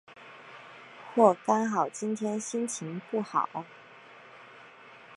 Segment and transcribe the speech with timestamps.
[1.13, 3.47] 或刚好今天心情不好？